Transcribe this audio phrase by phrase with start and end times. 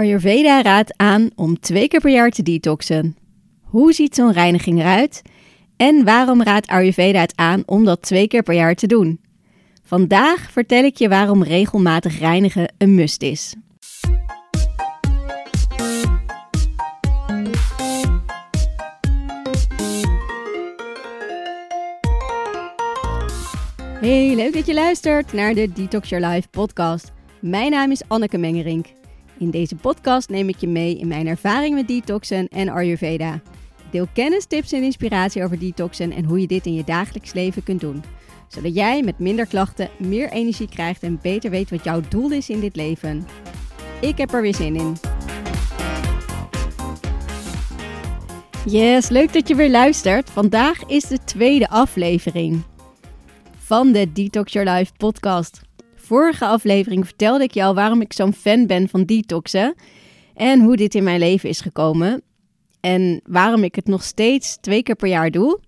[0.00, 3.16] Ayurveda raadt aan om twee keer per jaar te detoxen.
[3.62, 5.22] Hoe ziet zo'n reiniging eruit?
[5.76, 9.20] En waarom raadt Ayurveda het aan om dat twee keer per jaar te doen?
[9.82, 13.54] Vandaag vertel ik je waarom regelmatig reinigen een must is.
[24.00, 27.12] Hey, leuk dat je luistert naar de Detox Your Life podcast.
[27.40, 28.86] Mijn naam is Anneke Mengerink.
[29.40, 33.40] In deze podcast neem ik je mee in mijn ervaring met detoxen en Ayurveda.
[33.90, 37.62] Deel kennis, tips en inspiratie over detoxen en hoe je dit in je dagelijks leven
[37.62, 38.02] kunt doen.
[38.48, 42.48] Zodat jij met minder klachten meer energie krijgt en beter weet wat jouw doel is
[42.48, 43.26] in dit leven.
[44.00, 44.96] Ik heb er weer zin in.
[48.66, 50.30] Yes, leuk dat je weer luistert.
[50.30, 52.62] Vandaag is de tweede aflevering
[53.58, 55.60] van de Detox Your Life podcast
[56.10, 59.74] vorige aflevering vertelde ik jou waarom ik zo'n fan ben van detoxen.
[60.34, 62.22] En hoe dit in mijn leven is gekomen.
[62.80, 65.60] En waarom ik het nog steeds twee keer per jaar doe.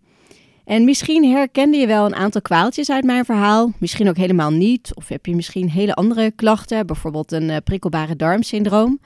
[0.64, 3.72] En misschien herkende je wel een aantal kwaaltjes uit mijn verhaal.
[3.78, 4.90] Misschien ook helemaal niet.
[4.94, 6.86] Of heb je misschien hele andere klachten.
[6.86, 9.00] Bijvoorbeeld een uh, prikkelbare darmsyndroom.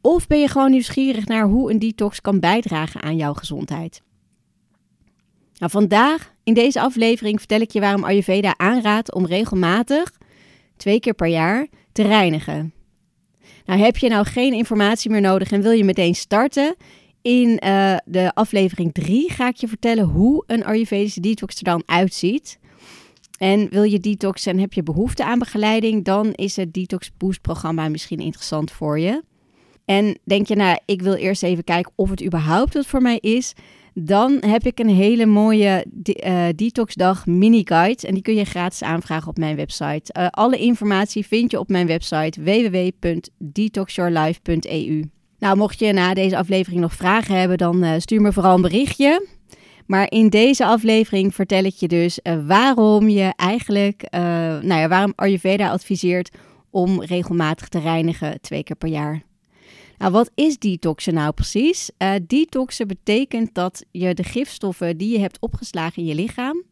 [0.00, 4.02] Of ben je gewoon nieuwsgierig naar hoe een detox kan bijdragen aan jouw gezondheid.
[5.58, 10.20] Nou, vandaag in deze aflevering vertel ik je waarom Ayurveda aanraadt om regelmatig
[10.82, 12.72] twee keer per jaar te reinigen.
[13.64, 16.76] Nou, heb je nou geen informatie meer nodig en wil je meteen starten?
[17.22, 21.82] In uh, de aflevering 3 ga ik je vertellen hoe een Ayurvedische detox er dan
[21.86, 22.58] uitziet.
[23.38, 27.40] En wil je detoxen en heb je behoefte aan begeleiding, dan is het Detox Boost
[27.40, 29.22] programma misschien interessant voor je.
[29.84, 33.18] En denk je, nou, ik wil eerst even kijken of het überhaupt wat voor mij
[33.18, 33.52] is
[33.94, 35.86] dan heb ik een hele mooie
[36.26, 38.06] uh, detoxdag mini-guide.
[38.06, 40.14] En die kun je gratis aanvragen op mijn website.
[40.18, 45.04] Uh, alle informatie vind je op mijn website www.detoxyourlife.eu.
[45.38, 48.62] Nou, mocht je na deze aflevering nog vragen hebben, dan uh, stuur me vooral een
[48.62, 49.26] berichtje.
[49.86, 55.70] Maar in deze aflevering vertel ik je dus waarom je eigenlijk, nou ja, waarom Ayurveda
[55.70, 56.30] adviseert
[56.70, 59.22] om regelmatig te reinigen twee keer per jaar.
[60.02, 61.90] Nou, wat is detoxen nou precies?
[61.98, 66.62] Uh, detoxen betekent dat je de gifstoffen die je hebt opgeslagen in je lichaam,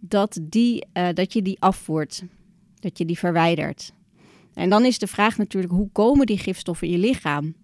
[0.00, 2.22] dat, die, uh, dat je die afvoert,
[2.80, 3.92] dat je die verwijdert.
[4.54, 7.54] En dan is de vraag natuurlijk, hoe komen die gifstoffen in je lichaam?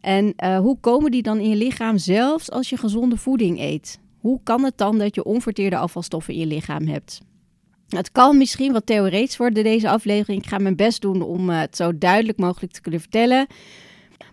[0.00, 4.00] En uh, hoe komen die dan in je lichaam zelfs als je gezonde voeding eet?
[4.18, 7.20] Hoe kan het dan dat je onverteerde afvalstoffen in je lichaam hebt?
[7.88, 10.42] Het kan misschien wat theoretisch worden, deze aflevering.
[10.42, 13.46] Ik ga mijn best doen om het zo duidelijk mogelijk te kunnen vertellen.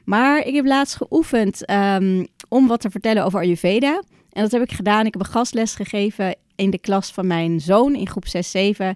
[0.06, 4.02] Maar ik heb laatst geoefend um, om wat te vertellen over Ayurveda.
[4.32, 5.06] En dat heb ik gedaan.
[5.06, 8.96] Ik heb een gastles gegeven in de klas van mijn zoon in groep 6, 7.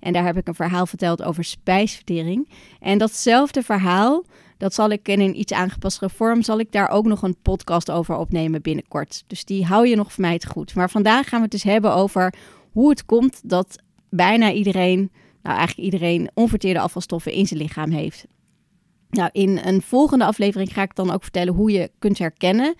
[0.00, 2.48] En daar heb ik een verhaal verteld over spijsvertering.
[2.80, 4.24] En datzelfde verhaal,
[4.56, 7.90] dat zal ik in een iets aangepaste vorm, zal ik daar ook nog een podcast
[7.90, 9.24] over opnemen binnenkort.
[9.26, 10.74] Dus die hou je nog voor mij te goed.
[10.74, 12.34] Maar vandaag gaan we het dus hebben over
[12.72, 15.10] hoe het komt dat bijna iedereen,
[15.42, 18.26] nou eigenlijk iedereen, onverteerde afvalstoffen in zijn lichaam heeft.
[19.10, 22.74] Nou, in een volgende aflevering ga ik dan ook vertellen hoe je kunt herkennen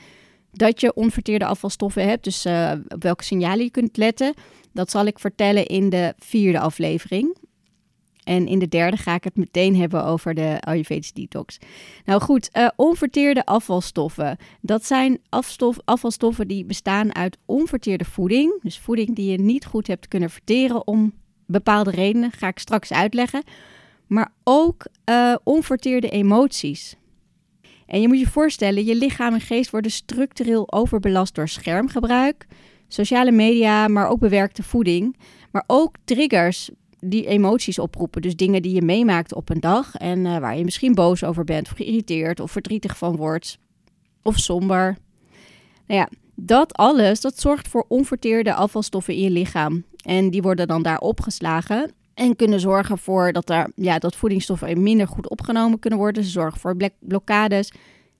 [0.53, 2.25] dat je onverteerde afvalstoffen hebt.
[2.25, 2.47] Dus
[2.89, 4.35] op welke signalen je kunt letten.
[4.73, 7.37] Dat zal ik vertellen in de vierde aflevering.
[8.29, 11.59] En in de derde ga ik het meteen hebben over de Ayurvedische detox.
[12.05, 14.37] Nou goed, uh, onverteerde afvalstoffen.
[14.61, 18.63] Dat zijn afstof, afvalstoffen die bestaan uit onverteerde voeding.
[18.63, 21.13] Dus voeding die je niet goed hebt kunnen verteren om
[21.47, 22.33] bepaalde redenen.
[22.33, 23.43] Ga ik straks uitleggen
[24.09, 26.97] maar ook uh, onverteerde emoties.
[27.87, 32.47] En je moet je voorstellen, je lichaam en geest worden structureel overbelast door schermgebruik,
[32.89, 35.17] sociale media, maar ook bewerkte voeding.
[35.51, 36.71] Maar ook triggers
[37.01, 38.23] die emoties oproepen.
[38.23, 41.45] Dus dingen die je meemaakt op een dag en uh, waar je misschien boos over
[41.45, 43.59] bent, of geïrriteerd of verdrietig van wordt,
[44.23, 44.97] of somber.
[45.87, 49.85] Nou ja, dat alles, dat zorgt voor onverteerde afvalstoffen in je lichaam.
[50.05, 54.83] En die worden dan daar opgeslagen en kunnen zorgen voor dat, er, ja, dat voedingsstoffen
[54.83, 56.25] minder goed opgenomen kunnen worden.
[56.25, 57.73] Ze zorgen voor blokkades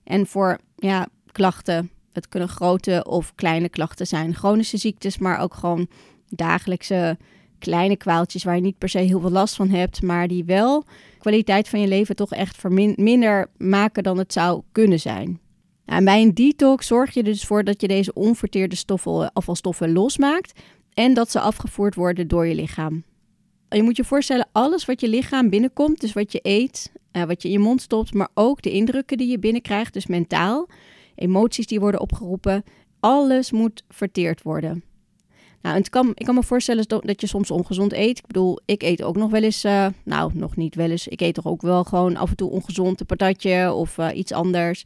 [0.03, 1.91] en voor ja, klachten.
[2.13, 4.35] Het kunnen grote of kleine klachten zijn.
[4.35, 5.87] Chronische ziektes, maar ook gewoon
[6.29, 7.17] dagelijkse
[7.59, 10.83] kleine kwaaltjes waar je niet per se heel veel last van hebt, maar die wel
[11.17, 12.63] kwaliteit van je leven toch echt
[12.95, 15.39] minder maken dan het zou kunnen zijn.
[15.85, 20.59] Nou, bij een detox zorg je dus voor dat je deze onverteerde stoffen, afvalstoffen losmaakt
[20.93, 23.03] en dat ze afgevoerd worden door je lichaam.
[23.69, 27.41] Je moet je voorstellen, alles wat je lichaam binnenkomt, dus wat je eet, uh, wat
[27.41, 30.67] je in je mond stopt, maar ook de indrukken die je binnenkrijgt, dus mentaal,
[31.15, 32.63] emoties die worden opgeroepen,
[32.99, 34.83] alles moet verteerd worden.
[35.61, 38.17] Nou, het kan, ik kan me voorstellen dat je soms ongezond eet.
[38.17, 41.07] Ik bedoel, ik eet ook nog wel eens, uh, nou, nog niet wel eens.
[41.07, 44.31] Ik eet toch ook wel gewoon af en toe ongezond, een patatje of uh, iets
[44.31, 44.83] anders.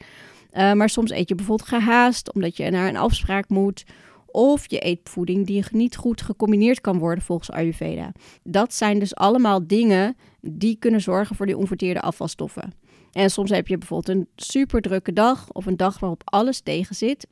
[0.53, 3.83] Maar soms eet je bijvoorbeeld gehaast, omdat je naar een afspraak moet.
[4.33, 8.11] Of je eet voeding die niet goed gecombineerd kan worden volgens Ayurveda.
[8.43, 12.73] Dat zijn dus allemaal dingen die kunnen zorgen voor die onverteerde afvalstoffen.
[13.11, 16.95] En soms heb je bijvoorbeeld een super drukke dag of een dag waarop alles tegen
[16.95, 17.27] zit.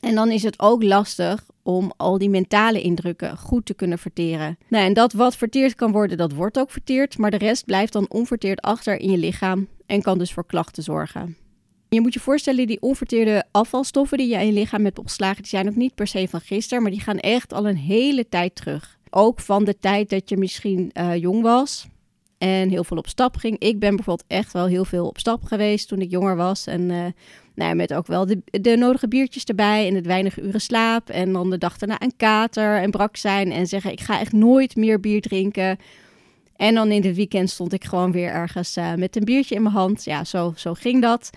[0.00, 4.58] En dan is het ook lastig om al die mentale indrukken goed te kunnen verteren.
[4.68, 7.92] Nou, en dat wat verteerd kan worden, dat wordt ook verteerd, maar de rest blijft
[7.92, 11.36] dan onverteerd achter in je lichaam en kan dus voor klachten zorgen.
[11.90, 15.46] Je moet je voorstellen, die onverteerde afvalstoffen die je in je lichaam hebt opgeslagen, die
[15.46, 18.54] zijn ook niet per se van gisteren, maar die gaan echt al een hele tijd
[18.54, 18.98] terug.
[19.10, 21.88] Ook van de tijd dat je misschien uh, jong was
[22.38, 23.58] en heel veel op stap ging.
[23.58, 26.66] Ik ben bijvoorbeeld echt wel heel veel op stap geweest toen ik jonger was.
[26.66, 27.04] En uh,
[27.54, 31.08] nou, met ook wel de, de nodige biertjes erbij en het weinige uren slaap.
[31.08, 34.32] En dan de dag daarna een kater en brak zijn en zeggen ik ga echt
[34.32, 35.78] nooit meer bier drinken.
[36.56, 39.62] En dan in het weekend stond ik gewoon weer ergens uh, met een biertje in
[39.62, 40.04] mijn hand.
[40.04, 41.30] Ja, zo, zo ging dat.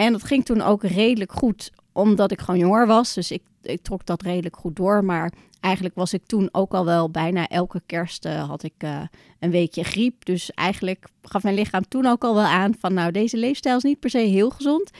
[0.00, 3.14] En dat ging toen ook redelijk goed, omdat ik gewoon jonger was.
[3.14, 5.04] Dus ik, ik trok dat redelijk goed door.
[5.04, 9.00] Maar eigenlijk was ik toen ook al wel bijna elke kerst uh, had ik uh,
[9.38, 10.24] een weekje griep.
[10.24, 13.82] Dus eigenlijk gaf mijn lichaam toen ook al wel aan van nou, deze leefstijl is
[13.82, 14.90] niet per se heel gezond.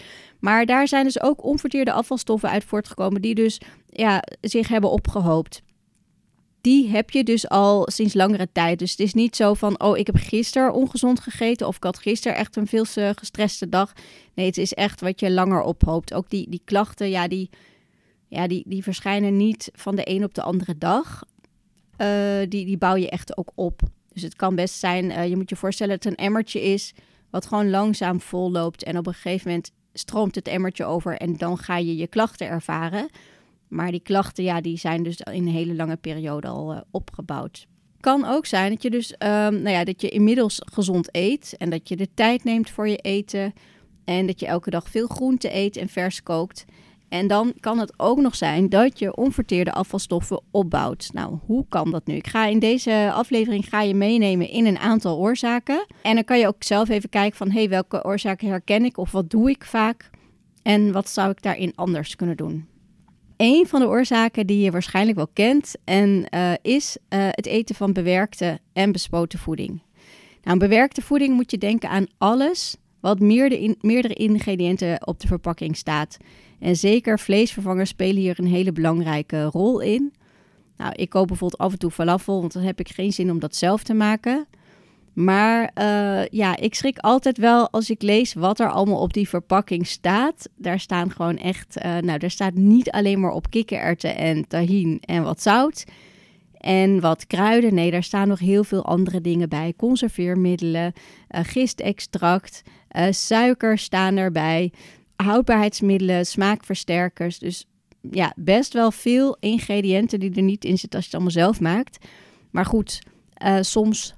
[0.40, 5.62] Maar daar zijn dus ook onverteerde afvalstoffen uit voortgekomen die dus ja, zich hebben opgehoopt
[6.68, 8.78] die heb je dus al sinds langere tijd.
[8.78, 11.98] Dus het is niet zo van, oh, ik heb gisteren ongezond gegeten of ik had
[11.98, 13.92] gisteren echt een veel te gestreste dag.
[14.34, 16.14] Nee, het is echt wat je langer ophoopt.
[16.14, 17.50] Ook die, die klachten, ja, die,
[18.26, 21.24] ja die, die verschijnen niet van de een op de andere dag.
[21.98, 22.08] Uh,
[22.48, 23.80] die, die bouw je echt ook op.
[24.12, 26.94] Dus het kan best zijn, uh, je moet je voorstellen dat het een emmertje is
[27.30, 28.82] wat gewoon langzaam vol loopt.
[28.82, 32.46] En op een gegeven moment stroomt het emmertje over en dan ga je je klachten
[32.46, 33.08] ervaren.
[33.68, 37.66] Maar die klachten, ja, die zijn dus in een hele lange periode al uh, opgebouwd.
[38.00, 39.18] Kan ook zijn dat je dus, um,
[39.62, 42.96] nou ja, dat je inmiddels gezond eet en dat je de tijd neemt voor je
[42.96, 43.52] eten
[44.04, 46.64] en dat je elke dag veel groente eet en vers kookt.
[47.08, 51.10] En dan kan het ook nog zijn dat je onverteerde afvalstoffen opbouwt.
[51.12, 52.14] Nou, hoe kan dat nu?
[52.14, 55.86] Ik ga in deze aflevering ga je meenemen in een aantal oorzaken.
[56.02, 58.98] En dan kan je ook zelf even kijken van, hé, hey, welke oorzaken herken ik
[58.98, 60.10] of wat doe ik vaak?
[60.62, 62.66] En wat zou ik daarin anders kunnen doen?
[63.38, 67.74] Een van de oorzaken die je waarschijnlijk wel kent en uh, is uh, het eten
[67.74, 69.82] van bewerkte en bespoten voeding.
[70.42, 75.26] Nou, bewerkte voeding moet je denken aan alles wat meerdere, in, meerdere ingrediënten op de
[75.26, 76.16] verpakking staat.
[76.58, 80.12] En zeker vleesvervangers spelen hier een hele belangrijke rol in.
[80.76, 83.38] Nou, ik koop bijvoorbeeld af en toe falafel, want dan heb ik geen zin om
[83.38, 84.46] dat zelf te maken.
[85.18, 89.28] Maar uh, ja, ik schrik altijd wel als ik lees wat er allemaal op die
[89.28, 90.48] verpakking staat.
[90.56, 94.98] Daar staan gewoon echt, uh, nou, daar staat niet alleen maar op kikkererwten en tahin
[95.04, 95.84] en wat zout
[96.58, 97.74] en wat kruiden.
[97.74, 99.74] Nee, daar staan nog heel veel andere dingen bij.
[99.76, 100.92] Conserveermiddelen,
[101.30, 102.62] uh, gistextract,
[103.10, 104.72] suiker staan erbij,
[105.16, 107.38] houdbaarheidsmiddelen, smaakversterkers.
[107.38, 107.66] Dus
[108.10, 111.60] ja, best wel veel ingrediënten die er niet in zitten als je het allemaal zelf
[111.60, 112.06] maakt.
[112.50, 113.02] Maar goed,
[113.60, 114.14] soms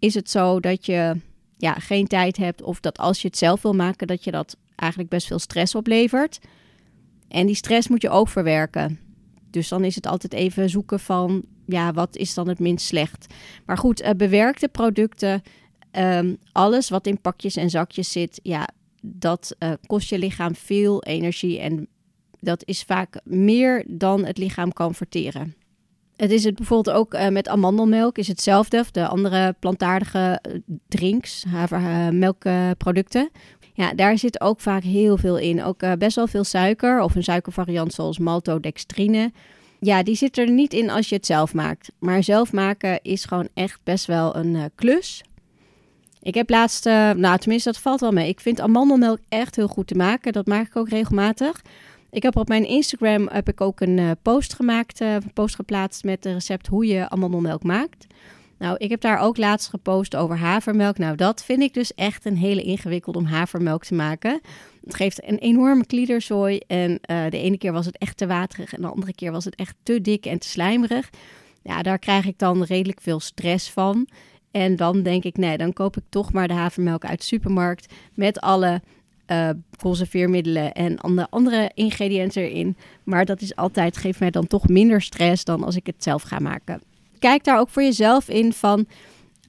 [0.00, 1.16] is het zo dat je
[1.56, 4.56] ja, geen tijd hebt of dat als je het zelf wil maken, dat je dat
[4.76, 6.38] eigenlijk best veel stress oplevert.
[7.28, 8.98] En die stress moet je ook verwerken.
[9.50, 13.34] Dus dan is het altijd even zoeken van, ja, wat is dan het minst slecht?
[13.66, 15.42] Maar goed, uh, bewerkte producten,
[15.92, 18.68] um, alles wat in pakjes en zakjes zit, ja,
[19.02, 21.88] dat uh, kost je lichaam veel energie en
[22.40, 25.54] dat is vaak meer dan het lichaam kan verteren.
[26.20, 28.78] Het is het bijvoorbeeld ook uh, met amandelmelk, is hetzelfde.
[28.78, 30.52] Of de andere plantaardige eh,
[30.88, 33.30] drinks, havermelkproducten.
[33.32, 35.64] Uh, ja, daar zit ook vaak heel veel in.
[35.64, 39.32] Ook best wel veel suiker of een suikervariant zoals maltodextrine.
[39.78, 41.92] Ja, die zit er niet in als je het zelf maakt.
[41.98, 45.22] Maar zelf maken is gewoon echt best wel een klus.
[46.22, 48.28] Ik heb laatst, nou tenminste dat valt wel mee.
[48.28, 50.32] Ik vind amandelmelk echt heel goed te maken.
[50.32, 51.62] Dat maak ik ook regelmatig.
[52.10, 56.04] Ik heb op mijn Instagram heb ik ook een uh, post gemaakt, een post geplaatst
[56.04, 58.06] met het recept hoe je amandelmelk maakt.
[58.58, 60.98] Nou, ik heb daar ook laatst gepost over havermelk.
[60.98, 64.40] Nou, dat vind ik dus echt een hele ingewikkeld om havermelk te maken.
[64.84, 66.98] Het geeft een enorme kliederzooi en uh,
[67.30, 69.76] de ene keer was het echt te waterig en de andere keer was het echt
[69.82, 71.10] te dik en te slijmerig.
[71.62, 74.08] Ja, daar krijg ik dan redelijk veel stress van.
[74.50, 77.92] En dan denk ik, nee, dan koop ik toch maar de havermelk uit de supermarkt
[78.14, 78.82] met alle
[79.30, 82.76] uh, conserveermiddelen en andere, andere ingrediënten erin.
[83.04, 86.22] Maar dat is altijd, geeft mij dan toch minder stress dan als ik het zelf
[86.22, 86.82] ga maken.
[87.18, 88.86] Kijk daar ook voor jezelf in van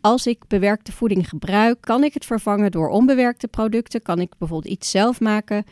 [0.02, 4.02] als ik bewerkte voeding gebruik, kan ik het vervangen door onbewerkte producten?
[4.02, 5.64] Kan ik bijvoorbeeld iets zelf maken?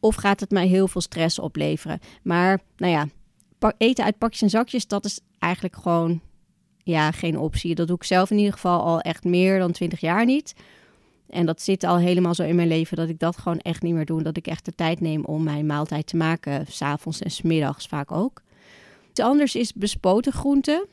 [0.00, 2.00] Of gaat het mij heel veel stress opleveren?
[2.22, 3.08] Maar nou ja,
[3.78, 6.20] eten uit pakjes en zakjes, dat is eigenlijk gewoon
[6.82, 7.74] ja, geen optie.
[7.74, 10.54] Dat doe ik zelf in ieder geval al echt meer dan 20 jaar niet.
[11.28, 13.94] En dat zit al helemaal zo in mijn leven dat ik dat gewoon echt niet
[13.94, 14.22] meer doe.
[14.22, 18.12] Dat ik echt de tijd neem om mijn maaltijd te maken, s'avonds en smiddags vaak
[18.12, 18.42] ook.
[19.10, 20.86] Iets anders is bespoten groenten.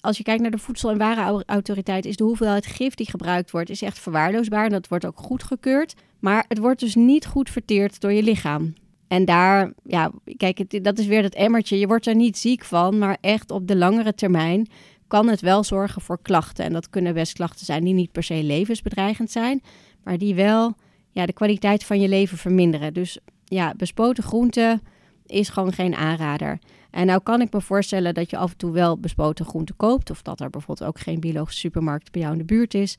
[0.00, 3.70] Als je kijkt naar de Voedsel- en Warenautoriteit, is de hoeveelheid gif die gebruikt wordt,
[3.70, 4.64] is echt verwaarloosbaar.
[4.64, 5.94] En dat wordt ook goedgekeurd.
[6.18, 8.74] Maar het wordt dus niet goed verteerd door je lichaam.
[9.08, 11.78] En daar, ja, kijk, dat is weer dat emmertje.
[11.78, 14.68] Je wordt er niet ziek van, maar echt op de langere termijn
[15.14, 16.64] kan het wel zorgen voor klachten.
[16.64, 19.62] En dat kunnen best klachten zijn die niet per se levensbedreigend zijn,
[20.04, 20.74] maar die wel
[21.10, 22.94] ja, de kwaliteit van je leven verminderen.
[22.94, 24.82] Dus ja, bespoten groenten
[25.26, 26.58] is gewoon geen aanrader.
[26.90, 30.10] En nou kan ik me voorstellen dat je af en toe wel bespoten groenten koopt,
[30.10, 32.96] of dat er bijvoorbeeld ook geen biologische supermarkt bij jou in de buurt is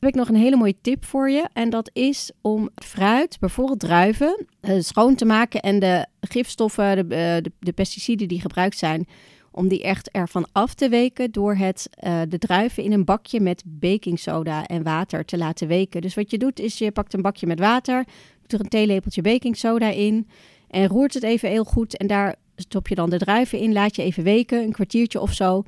[0.00, 1.48] heb ik nog een hele mooie tip voor je.
[1.52, 7.14] En dat is om fruit, bijvoorbeeld druiven, eh, schoon te maken en de gifstoffen, de,
[7.14, 9.06] eh, de, de, pesticiden die gebruikt zijn,
[9.50, 13.40] om die echt ervan af te weken door het, uh, de druiven in een bakje
[13.40, 16.00] met baking soda en water te laten weken.
[16.00, 18.04] Dus wat je doet is je pakt een bakje met water,
[18.40, 20.28] doet er een theelepeltje baking soda in
[20.68, 21.96] en roert het even heel goed.
[21.96, 25.32] En daar stop je dan de druiven in, laat je even weken, een kwartiertje of
[25.32, 25.64] zo.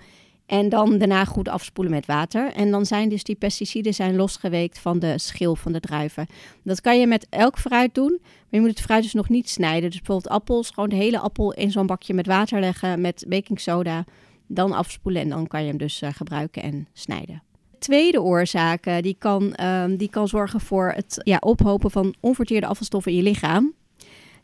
[0.53, 2.53] En dan daarna goed afspoelen met water.
[2.53, 6.27] En dan zijn dus die pesticiden zijn losgeweekt van de schil van de druiven.
[6.65, 8.19] Dat kan je met elk fruit doen.
[8.21, 9.91] Maar je moet het fruit dus nog niet snijden.
[9.91, 13.61] Dus bijvoorbeeld appels, gewoon de hele appel in zo'n bakje met water leggen met baking
[13.61, 14.05] soda.
[14.47, 17.43] Dan afspoelen en dan kan je hem dus uh, gebruiken en snijden.
[17.79, 22.67] Tweede oorzaak uh, die kan, uh, die kan zorgen voor het ja, ophopen van onverteerde
[22.67, 23.75] afvalstoffen in je lichaam.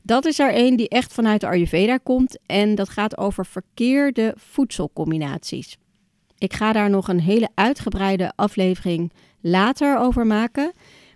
[0.03, 4.35] Dat is er een die echt vanuit de Ayurveda komt en dat gaat over verkeerde
[4.37, 5.77] voedselcombinaties.
[6.39, 10.73] Ik ga daar nog een hele uitgebreide aflevering later over maken.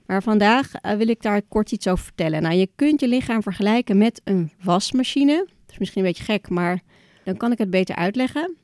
[0.07, 2.43] Maar vandaag eh, wil ik daar kort iets over vertellen.
[2.43, 5.37] Nou, je kunt je lichaam vergelijken met een wasmachine.
[5.37, 6.83] Dat is misschien een beetje gek, maar
[7.25, 8.57] dan kan ik het beter uitleggen.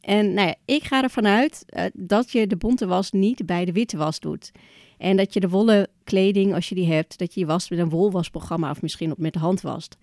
[0.00, 3.64] En nou ja, ik ga ervan uit uh, dat je de bonte was niet bij
[3.64, 4.52] de witte was doet.
[4.98, 7.78] En dat je de wollen kleding, als je die hebt, dat je die wast met
[7.78, 9.96] een wolwasprogramma of misschien op met de hand wast.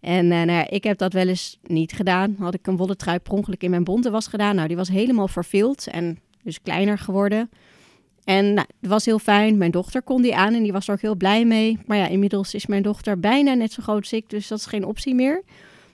[0.00, 2.36] En uh, nou ik heb dat wel eens niet gedaan.
[2.38, 4.54] Had ik een wollen trui per ongeluk in mijn bonte was gedaan.
[4.54, 7.50] Nou, die was helemaal verveeld en dus kleiner geworden.
[8.24, 9.58] En nou, het was heel fijn.
[9.58, 11.78] Mijn dochter kon die aan en die was er ook heel blij mee.
[11.86, 14.66] Maar ja, inmiddels is mijn dochter bijna net zo groot als ik, dus dat is
[14.66, 15.42] geen optie meer.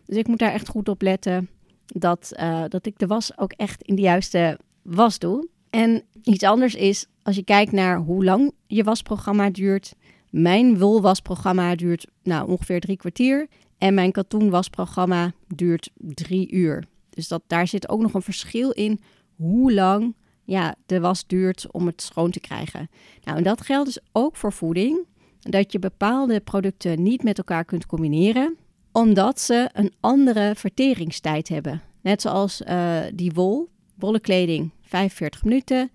[0.06, 1.48] Dus ik moet daar echt goed op letten
[1.86, 5.48] dat, uh, dat ik de was ook echt in de juiste was doe.
[5.70, 9.94] En iets anders is, als je kijkt naar hoe lang je wasprogramma duurt.
[10.30, 13.48] Mijn wolwasprogramma duurt nou, ongeveer drie kwartier.
[13.78, 16.84] En mijn katoenwasprogramma duurt drie uur.
[17.10, 19.00] Dus dat, daar zit ook nog een verschil in
[19.36, 20.14] hoe lang
[20.44, 22.90] ja, de was duurt om het schoon te krijgen.
[23.22, 25.06] Nou, en dat geldt dus ook voor voeding.
[25.40, 28.56] Dat je bepaalde producten niet met elkaar kunt combineren,
[28.92, 31.82] omdat ze een andere verteringstijd hebben.
[32.00, 35.90] Net zoals uh, die wol, wollen kleding 45 minuten,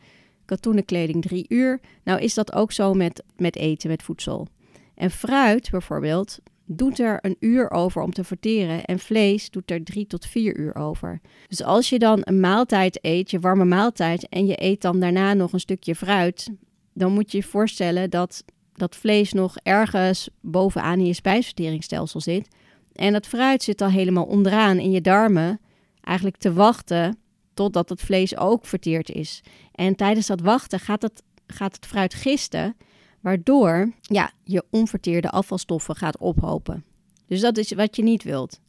[0.45, 1.79] katoenen kleding 3 uur.
[2.03, 4.47] Nou is dat ook zo met, met eten, met voedsel.
[4.95, 6.39] En fruit bijvoorbeeld,
[6.71, 10.57] doet er een uur over om te verteren en vlees doet er drie tot vier
[10.57, 11.21] uur over.
[11.47, 15.33] Dus als je dan een maaltijd eet, je warme maaltijd, en je eet dan daarna
[15.33, 16.49] nog een stukje fruit,
[16.93, 22.47] dan moet je je voorstellen dat dat vlees nog ergens bovenaan in je spijsverteringsstelsel zit.
[22.93, 25.59] En dat fruit zit al helemaal onderaan in je darmen,
[26.01, 27.17] eigenlijk te wachten
[27.53, 29.41] totdat het vlees ook verteerd is.
[29.71, 32.75] En tijdens dat wachten gaat het, gaat het fruit gisten
[33.21, 36.83] waardoor ja, je onverteerde afvalstoffen gaat ophopen.
[37.27, 38.59] Dus dat is wat je niet wilt.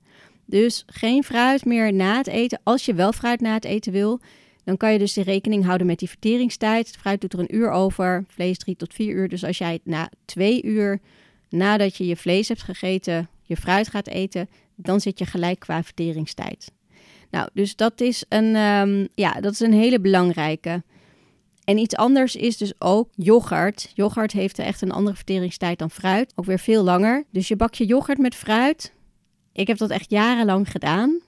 [0.46, 2.60] Dus geen fruit meer na het eten.
[2.62, 4.20] Als je wel fruit na het eten wil,
[4.64, 6.86] dan kan je dus de rekening houden met die verteringstijd.
[6.86, 9.28] Het fruit doet er een uur over, vlees drie tot vier uur.
[9.28, 11.00] Dus als jij na twee uur
[11.48, 15.82] nadat je je vlees hebt gegeten, je fruit gaat eten, dan zit je gelijk qua
[15.82, 16.72] verteringstijd.
[17.30, 20.82] Nou, dus dat is een, um, ja, dat is een hele belangrijke.
[21.70, 23.90] En iets anders is dus ook yoghurt.
[23.94, 26.32] Yoghurt heeft echt een andere verteringstijd dan fruit.
[26.36, 27.24] Ook weer veel langer.
[27.30, 28.92] Dus je bak je yoghurt met fruit.
[29.52, 31.20] Ik heb dat echt jarenlang gedaan.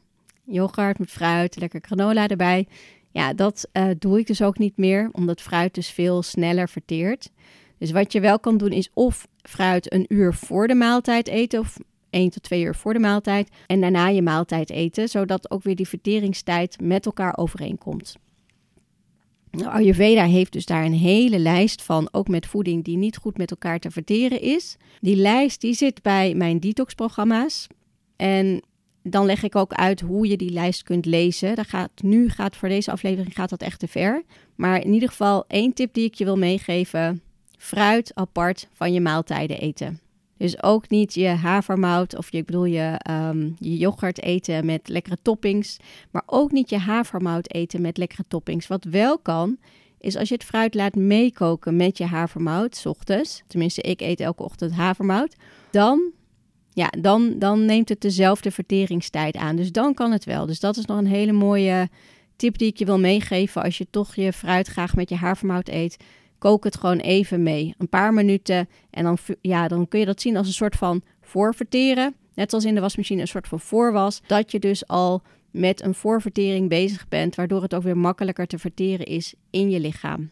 [0.44, 2.66] Yoghurt met fruit, lekker granola erbij.
[3.10, 7.30] Ja, dat uh, doe ik dus ook niet meer, omdat fruit dus veel sneller verteert.
[7.78, 11.60] Dus wat je wel kan doen is of fruit een uur voor de maaltijd eten
[11.60, 11.78] of
[12.10, 15.76] 1 tot 2 uur voor de maaltijd en daarna je maaltijd eten, zodat ook weer
[15.76, 18.16] die verteringstijd met elkaar overeenkomt.
[19.60, 23.50] Ayurveda heeft dus daar een hele lijst van, ook met voeding die niet goed met
[23.50, 24.76] elkaar te verteren is.
[25.00, 27.66] Die lijst die zit bij mijn detox-programma's.
[28.16, 28.62] En
[29.02, 31.54] dan leg ik ook uit hoe je die lijst kunt lezen.
[31.54, 34.22] Dat gaat, nu gaat voor deze aflevering gaat dat echt te ver.
[34.54, 37.22] Maar in ieder geval één tip die ik je wil meegeven.
[37.58, 40.00] Fruit apart van je maaltijden eten.
[40.36, 44.88] Dus ook niet je havermout of je, ik bedoel je, ehm, je yoghurt eten met
[44.88, 45.76] lekkere toppings.
[46.10, 48.66] Maar ook niet je havermout eten met lekkere toppings.
[48.66, 49.58] Wat wel kan,
[50.00, 53.42] is als je het fruit laat meekoken met je havermout, s ochtends.
[53.46, 55.36] Tenminste, ik eet elke ochtend havermout.
[55.70, 56.10] Dan,
[56.70, 59.56] ja, dan, dan neemt het dezelfde verteringstijd aan.
[59.56, 60.46] Dus dan kan het wel.
[60.46, 61.88] Dus dat is nog een hele mooie
[62.36, 63.62] tip die ik je wil meegeven.
[63.62, 65.96] Als je toch je fruit graag met je havermout eet,
[66.42, 67.74] kook het gewoon even mee.
[67.78, 68.68] Een paar minuten.
[68.90, 72.14] En dan, ja, dan kun je dat zien als een soort van voorverteren.
[72.34, 74.22] Net als in de wasmachine een soort van voorwas.
[74.26, 78.58] Dat je dus al met een voorvertering bezig bent, waardoor het ook weer makkelijker te
[78.58, 80.30] verteren is in je lichaam.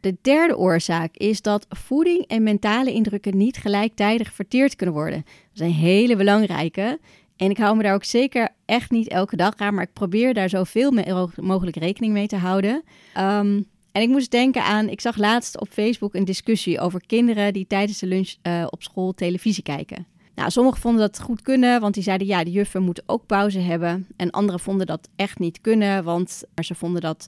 [0.00, 5.24] De derde oorzaak is dat voeding en mentale indrukken niet gelijktijdig verteerd kunnen worden.
[5.52, 6.98] Dat een hele belangrijke.
[7.36, 10.34] En ik hou me daar ook zeker echt niet elke dag aan, maar ik probeer
[10.34, 10.92] daar zoveel
[11.36, 12.82] mogelijk rekening mee te houden.
[13.14, 13.60] Ehm,
[13.96, 17.66] en ik moest denken aan, ik zag laatst op Facebook een discussie over kinderen die
[17.66, 20.06] tijdens de lunch uh, op school televisie kijken.
[20.34, 23.58] Nou, sommigen vonden dat goed kunnen, want die zeiden ja, de juffen moeten ook pauze
[23.58, 24.06] hebben.
[24.16, 27.26] En anderen vonden dat echt niet kunnen, want ze vonden dat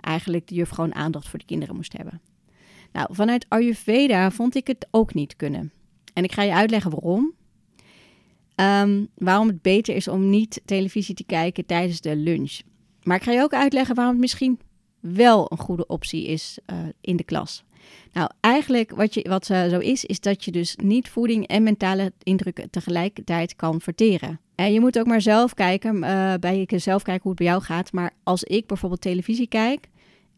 [0.00, 2.20] eigenlijk de juf gewoon aandacht voor de kinderen moest hebben.
[2.92, 5.72] Nou, vanuit Ayurveda vond ik het ook niet kunnen.
[6.12, 7.32] En ik ga je uitleggen waarom.
[8.54, 12.60] Ehm, waarom het beter is om niet televisie te kijken tijdens de lunch.
[13.02, 14.58] Maar ik ga je ook uitleggen waarom het misschien
[15.00, 17.64] wel een goede optie is uh, in de klas.
[18.12, 21.62] Nou, eigenlijk wat, je, wat uh, zo is, is dat je dus niet voeding en
[21.62, 24.40] mentale indrukken tegelijkertijd kan verteren.
[24.54, 27.62] En je moet ook maar zelf kijken, uh, bij jezelf kijken hoe het bij jou
[27.62, 27.92] gaat.
[27.92, 29.88] Maar als ik bijvoorbeeld televisie kijk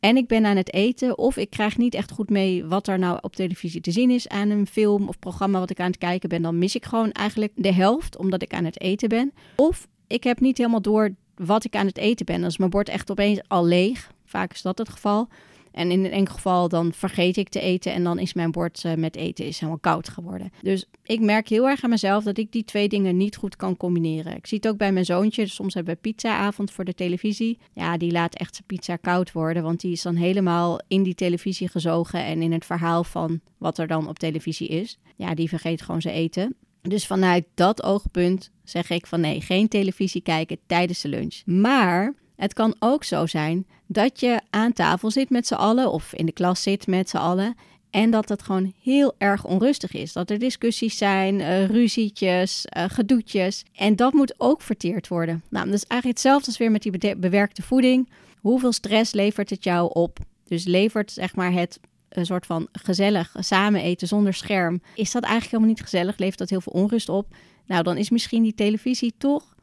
[0.00, 2.98] en ik ben aan het eten, of ik krijg niet echt goed mee wat er
[2.98, 5.98] nou op televisie te zien is aan een film of programma wat ik aan het
[5.98, 9.32] kijken ben, dan mis ik gewoon eigenlijk de helft omdat ik aan het eten ben.
[9.56, 12.40] Of ik heb niet helemaal door wat ik aan het eten ben.
[12.40, 14.10] Dan is mijn bord echt opeens al leeg.
[14.28, 15.28] Vaak is dat het geval.
[15.72, 18.82] En in een enkel geval dan vergeet ik te eten en dan is mijn bord
[18.86, 20.52] uh, met eten is helemaal koud geworden.
[20.62, 23.76] Dus ik merk heel erg aan mezelf dat ik die twee dingen niet goed kan
[23.76, 24.36] combineren.
[24.36, 25.42] Ik zie het ook bij mijn zoontje.
[25.42, 27.58] Dus soms hebben we pizzaavond voor de televisie.
[27.72, 31.14] Ja, die laat echt zijn pizza koud worden, want die is dan helemaal in die
[31.14, 34.98] televisie gezogen en in het verhaal van wat er dan op televisie is.
[35.16, 36.56] Ja, die vergeet gewoon zijn eten.
[36.82, 41.42] Dus vanuit dat oogpunt zeg ik van nee, geen televisie kijken tijdens de lunch.
[41.44, 46.12] Maar het kan ook zo zijn dat je aan tafel zit met z'n allen of
[46.12, 47.56] in de klas zit met z'n allen
[47.90, 50.12] en dat het gewoon heel erg onrustig is.
[50.12, 53.64] Dat er discussies zijn, uh, ruzietjes, uh, gedoetjes.
[53.74, 55.42] En dat moet ook verteerd worden.
[55.48, 58.08] Nou, dat is eigenlijk hetzelfde als weer met die bewerkte voeding.
[58.40, 60.18] Hoeveel stress levert het jou op?
[60.44, 64.80] Dus levert zeg maar het een soort van gezellig samen eten zonder scherm.
[64.94, 66.18] Is dat eigenlijk helemaal niet gezellig?
[66.18, 67.26] Levert dat heel veel onrust op?
[67.66, 69.54] Nou, dan is misschien die televisie toch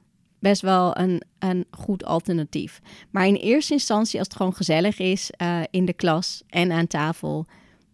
[0.45, 2.81] best wel een, een goed alternatief.
[3.11, 6.87] Maar in eerste instantie, als het gewoon gezellig is uh, in de klas en aan
[6.87, 7.45] tafel,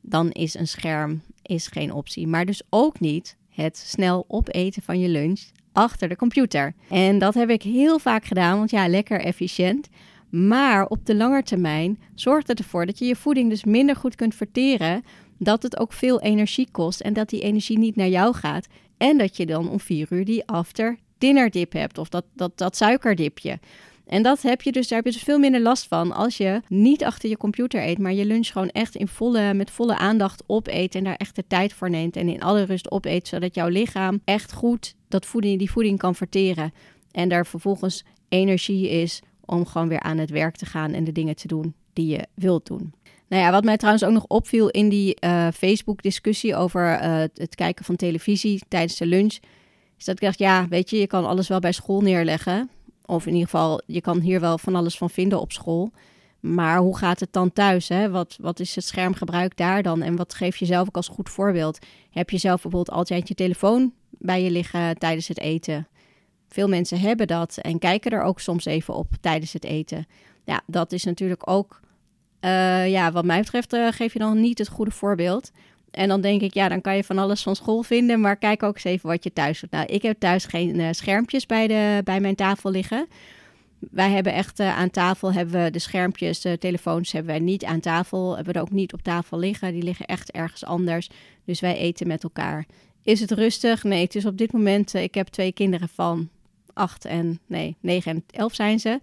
[0.01, 2.27] dan is een scherm is geen optie.
[2.27, 6.73] Maar dus ook niet het snel opeten van je lunch achter de computer.
[6.89, 9.87] En dat heb ik heel vaak gedaan, want ja, lekker efficiënt.
[10.29, 14.15] Maar op de lange termijn zorgt het ervoor dat je je voeding dus minder goed
[14.15, 15.03] kunt verteren.
[15.37, 18.67] Dat het ook veel energie kost en dat die energie niet naar jou gaat.
[18.97, 22.75] En dat je dan om vier uur die after dinnerdip hebt of dat, dat, dat
[22.75, 23.59] suikerdipje.
[24.05, 26.61] En dat heb je dus, daar heb je dus veel minder last van als je
[26.67, 30.43] niet achter je computer eet, maar je lunch gewoon echt in volle, met volle aandacht
[30.47, 33.67] opeet en daar echt de tijd voor neemt en in alle rust opeet, zodat jouw
[33.67, 36.73] lichaam echt goed dat voeding, die voeding kan verteren.
[37.11, 41.11] En daar vervolgens energie is om gewoon weer aan het werk te gaan en de
[41.11, 42.93] dingen te doen die je wilt doen.
[43.27, 47.55] Nou ja, wat mij trouwens ook nog opviel in die uh, Facebook-discussie over uh, het
[47.55, 49.37] kijken van televisie tijdens de lunch,
[50.01, 52.69] is dat ik dacht, ja, weet je, je kan alles wel bij school neerleggen.
[53.05, 55.91] Of in ieder geval, je kan hier wel van alles van vinden op school.
[56.39, 57.87] Maar hoe gaat het dan thuis?
[57.87, 58.09] Hè?
[58.09, 60.01] Wat, wat is het schermgebruik daar dan?
[60.01, 61.79] En wat geef je zelf ook als goed voorbeeld?
[62.09, 65.87] Heb je zelf bijvoorbeeld altijd je telefoon bij je liggen tijdens het eten?
[66.47, 70.05] Veel mensen hebben dat en kijken er ook soms even op tijdens het eten.
[70.43, 71.79] Ja, dat is natuurlijk ook,
[72.41, 75.51] uh, ja, wat mij betreft, uh, geef je dan niet het goede voorbeeld.
[75.91, 78.63] En dan denk ik, ja, dan kan je van alles van school vinden, maar kijk
[78.63, 79.71] ook eens even wat je thuis doet.
[79.71, 83.07] Nou, ik heb thuis geen uh, schermpjes bij, de, bij mijn tafel liggen.
[83.79, 87.65] Wij hebben echt uh, aan tafel hebben we de schermpjes, de telefoons hebben wij niet
[87.65, 88.35] aan tafel.
[88.35, 89.73] Hebben we er ook niet op tafel liggen.
[89.73, 91.09] Die liggen echt ergens anders.
[91.45, 92.65] Dus wij eten met elkaar.
[93.03, 93.83] Is het rustig?
[93.83, 94.95] Nee, het is op dit moment.
[94.95, 96.29] Uh, ik heb twee kinderen van
[96.73, 98.99] acht en nee, negen en elf zijn ze.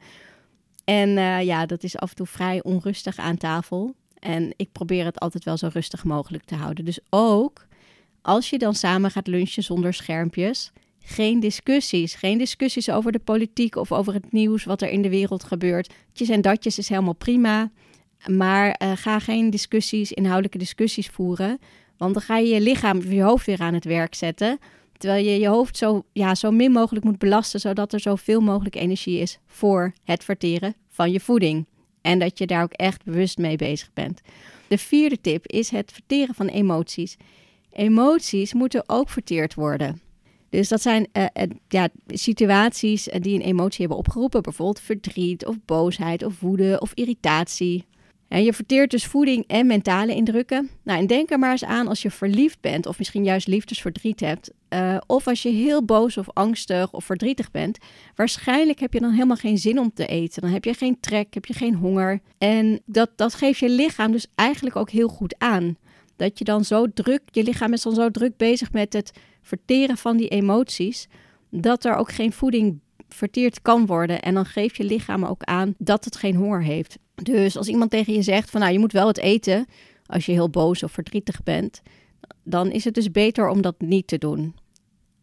[0.84, 1.10] En
[1.44, 3.94] ja, dat is af en toe vrij onrustig aan tafel.
[4.20, 6.84] En ik probeer het altijd wel zo rustig mogelijk te houden.
[6.84, 7.66] Dus ook
[8.22, 10.72] als je dan samen gaat lunchen zonder schermpjes,
[11.08, 12.14] geen discussies.
[12.14, 15.94] Geen discussies over de politiek of over het nieuws, wat er in de wereld gebeurt.
[16.12, 17.70] Tjes en datjes is helemaal prima.
[18.26, 21.58] Maar uh, ga geen discussies, inhoudelijke discussies voeren.
[21.96, 24.58] Want dan ga je je lichaam je hoofd weer aan het werk zetten.
[24.96, 28.74] Terwijl je je hoofd zo, ja, zo min mogelijk moet belasten, zodat er zoveel mogelijk
[28.74, 31.66] energie is voor het verteren van je voeding.
[32.00, 34.20] En dat je daar ook echt bewust mee bezig bent.
[34.68, 37.16] De vierde tip is het verteren van emoties.
[37.72, 40.00] Emoties moeten ook verteerd worden.
[40.50, 44.42] Dus dat zijn uh, uh, ja, situaties die een emotie hebben opgeroepen.
[44.42, 47.84] Bijvoorbeeld verdriet of boosheid of woede of irritatie.
[48.28, 50.70] En je verteert dus voeding en mentale indrukken.
[50.82, 54.20] Nou, en denk er maar eens aan als je verliefd bent of misschien juist liefdesverdriet
[54.20, 54.50] hebt.
[54.74, 57.78] Uh, of als je heel boos of angstig of verdrietig bent.
[58.14, 60.42] Waarschijnlijk heb je dan helemaal geen zin om te eten.
[60.42, 62.20] Dan heb je geen trek, heb je geen honger.
[62.38, 65.76] En dat, dat geeft je lichaam dus eigenlijk ook heel goed aan.
[66.16, 69.96] Dat je dan zo druk, je lichaam is dan zo druk bezig met het verteren
[69.96, 71.08] van die emoties.
[71.50, 74.22] Dat er ook geen voeding verteerd kan worden.
[74.22, 76.98] En dan geeft je lichaam ook aan dat het geen honger heeft.
[77.14, 79.66] Dus als iemand tegen je zegt van nou je moet wel het eten
[80.06, 81.82] als je heel boos of verdrietig bent,
[82.48, 84.54] dan is het dus beter om dat niet te doen.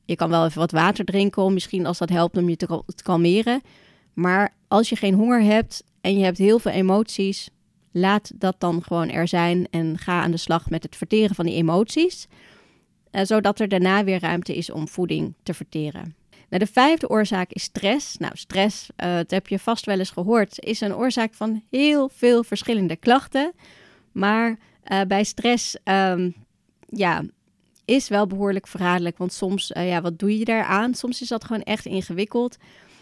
[0.05, 2.83] Je kan wel even wat water drinken, om misschien als dat helpt om je te,
[3.03, 3.61] kalmeren.
[4.13, 7.49] Maar als je geen honger hebt en je hebt heel veel emoties,
[7.91, 11.45] laat dat dan gewoon er zijn en ga aan de slag met het verteren van
[11.45, 12.27] die emoties,
[13.11, 16.15] eh, zodat er daarna weer ruimte is om voeding te verteren.
[16.49, 18.17] Nou, de vijfde oorzaak is stress.
[18.17, 22.09] Nou, stress, uh, dat heb je vast wel eens gehoord, is een oorzaak van heel
[22.13, 23.53] veel verschillende klachten.
[24.11, 24.49] Maar
[24.91, 26.44] uh, bij stress, um,
[26.87, 27.23] ja,
[27.85, 29.17] is wel behoorlijk verraderlijk.
[29.17, 30.93] Want soms, uh, ja, wat doe je daaraan?
[30.93, 32.57] Soms is dat gewoon echt ingewikkeld.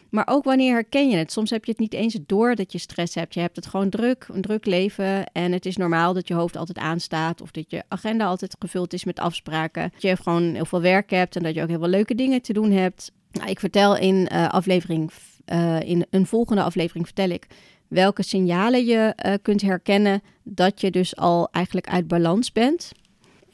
[0.10, 1.32] Maar ook wanneer herken je het?
[1.32, 3.34] Soms heb je het niet eens door dat je stress hebt.
[3.34, 5.26] Je hebt het gewoon druk, een druk leven.
[5.32, 7.42] En het is normaal dat je hoofd altijd aanstaat.
[7.42, 9.90] Of dat je agenda altijd gevuld is met afspraken.
[9.94, 12.42] Dat je gewoon heel veel werk hebt en dat je ook heel veel leuke dingen
[12.42, 13.12] te doen hebt.
[13.32, 15.12] Nou, ik vertel in, uh, aflevering,
[15.54, 17.48] uh, in een volgende aflevering vertel ik
[17.88, 22.92] welke signalen je kunt herkennen dat je dus al eigenlijk uit balans bent.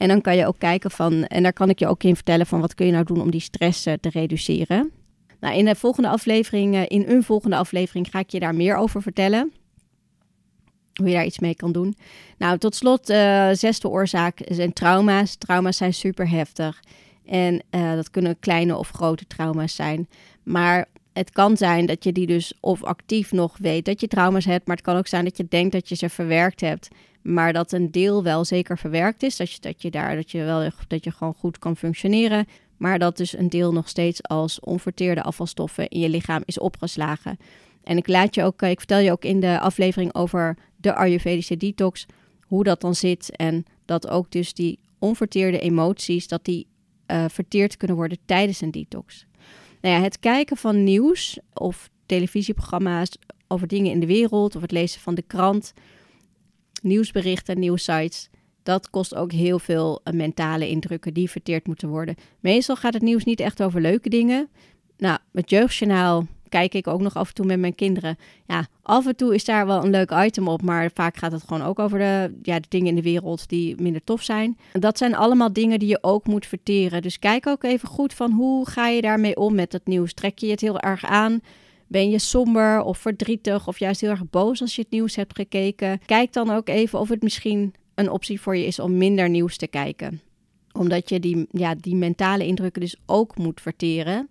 [0.00, 2.46] En dan kan je ook kijken van, en daar kan ik je ook in vertellen
[2.46, 4.90] van wat kun je nou doen om die stress te reduceren.
[5.40, 9.02] Nou, in de volgende aflevering, in een volgende aflevering ga ik je daar meer over
[9.02, 9.52] vertellen.
[10.94, 11.96] Hoe je daar iets mee kan doen.
[12.38, 13.06] Nou, tot slot,
[13.52, 15.36] zesde oorzaak zijn trauma's.
[15.36, 16.82] Trauma's zijn super heftig.
[17.26, 20.08] En dat kunnen kleine of grote trauma's zijn.
[20.42, 24.44] Maar het kan zijn dat je die dus of actief nog weet dat je trauma's
[24.44, 24.66] hebt.
[24.66, 26.88] Maar het kan ook zijn dat je denkt dat je ze verwerkt hebt.
[27.22, 29.36] Maar dat een deel wel zeker verwerkt is.
[29.36, 32.46] Dat je, dat je daar dat je wel dat je gewoon goed kan functioneren.
[32.76, 37.38] Maar dat dus een deel nog steeds als onverteerde afvalstoffen in je lichaam is opgeslagen.
[37.82, 41.56] En ik laat je ook, ik vertel je ook in de aflevering over de Ayurvedische
[41.56, 42.06] detox.
[42.40, 43.36] Hoe dat dan zit.
[43.36, 46.66] En dat ook dus die onverteerde emoties, dat die
[47.06, 49.26] uh, verteerd kunnen worden tijdens een detox.
[49.80, 53.10] Nou ja, het kijken van nieuws of televisieprogramma's
[53.48, 55.72] over dingen in de wereld of het lezen van de krant,
[56.82, 58.28] nieuwsberichten, nieuwsites,
[58.62, 62.14] dat kost ook heel veel uh, mentale indrukken die verteerd moeten worden.
[62.40, 64.48] Meestal gaat het nieuws niet echt over leuke dingen.
[64.96, 68.18] Nou, het jeugdjournaal kijk ik ook nog af en toe met mijn kinderen.
[68.46, 71.42] Ja, af en toe is daar wel een leuk item op, maar vaak gaat het
[71.42, 74.58] gewoon ook over de, ja, de dingen in de wereld die minder tof zijn.
[74.72, 77.02] Dat zijn allemaal dingen die je ook moet verteren.
[77.02, 80.14] Dus kijk ook even goed van hoe ga je daarmee om met het nieuws.
[80.14, 81.40] Trek je het heel erg aan?
[81.90, 85.36] Ben je somber of verdrietig of juist heel erg boos als je het nieuws hebt
[85.36, 86.00] gekeken?
[86.06, 89.56] Kijk dan ook even of het misschien een optie voor je is om minder nieuws
[89.56, 90.20] te kijken.
[90.72, 94.28] Omdat je die, ja, die mentale indrukken dus ook moet verteren.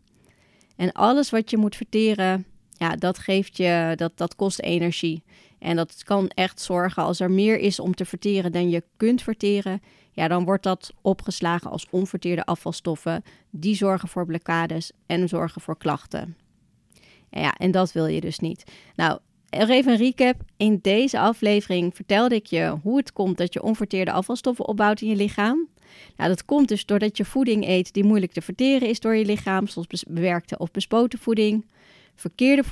[0.75, 5.23] En alles wat je moet verteren, ja, dat geeft je, dat, dat kost energie.
[5.57, 9.21] En dat kan echt zorgen als er meer is om te verteren dan je kunt
[9.21, 9.81] verteren.
[10.11, 13.23] Ja, dan wordt dat opgeslagen als onverteerde afvalstoffen.
[13.49, 16.35] Die zorgen voor blokkades en zorgen voor klachten.
[17.31, 18.63] Ja, en dat wil je dus niet.
[18.95, 20.35] Nou, even een recap.
[20.57, 25.07] In deze aflevering vertelde ik je hoe het komt dat je onverteerde afvalstoffen opbouwt in
[25.07, 25.67] je lichaam.
[26.15, 29.25] Nou, dat komt dus doordat je voeding eet die moeilijk te verteren is door je
[29.25, 31.65] lichaam, zoals bewerkte of bespoten voeding.
[32.15, 32.63] Verkeerde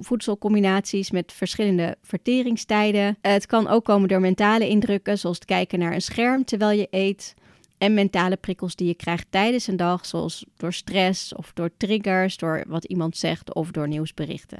[0.00, 3.18] voedselcombinaties met verschillende verteringstijden.
[3.20, 6.86] Het kan ook komen door mentale indrukken, zoals het kijken naar een scherm terwijl je
[6.90, 7.34] eet.
[7.78, 12.36] En mentale prikkels die je krijgt tijdens een dag, zoals door stress of door triggers,
[12.36, 14.58] door wat iemand zegt of door nieuwsberichten.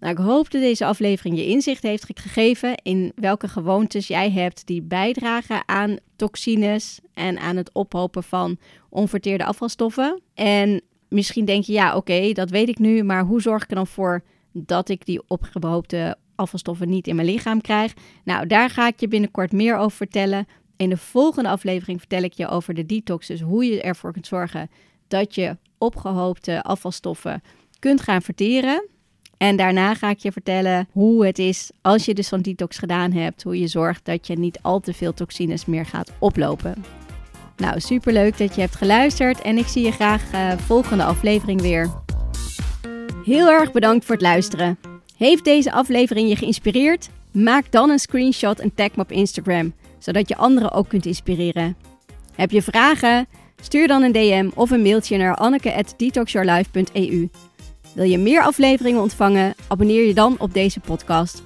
[0.00, 4.66] Nou, ik hoop dat deze aflevering je inzicht heeft gegeven in welke gewoontes jij hebt
[4.66, 8.58] die bijdragen aan toxines en aan het ophopen van
[8.88, 10.20] onverteerde afvalstoffen.
[10.34, 13.76] En misschien denk je, ja, oké, dat weet ik nu, maar hoe zorg ik er
[13.76, 17.94] dan voor dat ik die opgehoopte afvalstoffen niet in mijn lichaam krijg?
[18.24, 20.46] Nou, daar ga ik je binnenkort meer over vertellen.
[20.80, 24.26] In de volgende aflevering vertel ik je over de detox, dus hoe je ervoor kunt
[24.26, 24.70] zorgen
[25.08, 27.42] dat je opgehoopte afvalstoffen
[27.78, 28.88] kunt gaan verteren.
[29.36, 33.12] En daarna ga ik je vertellen hoe het is als je dus van detox gedaan
[33.12, 33.42] hebt.
[33.42, 36.84] Hoe je zorgt dat je niet al te veel toxines meer gaat oplopen.
[37.56, 41.90] Nou, superleuk dat je hebt geluisterd en ik zie je graag uh, volgende aflevering weer.
[43.24, 44.78] Heel erg bedankt voor het luisteren.
[45.16, 47.08] Heeft deze aflevering je geïnspireerd?
[47.32, 51.76] Maak dan een screenshot en tag me op Instagram, zodat je anderen ook kunt inspireren.
[52.34, 53.26] Heb je vragen?
[53.62, 57.28] Stuur dan een DM of een mailtje naar anneke.detoxyourlife.eu.
[57.94, 59.54] Wil je meer afleveringen ontvangen?
[59.68, 61.42] Abonneer je dan op deze podcast.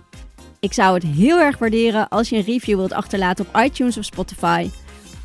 [0.61, 4.05] Ik zou het heel erg waarderen als je een review wilt achterlaten op iTunes of
[4.05, 4.69] Spotify.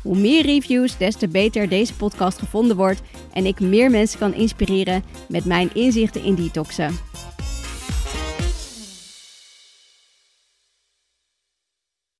[0.02, 4.34] Hoe meer reviews, des te beter deze podcast gevonden wordt en ik meer mensen kan
[4.34, 6.98] inspireren met mijn inzichten in detoxen.